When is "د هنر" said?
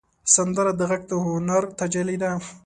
1.09-1.63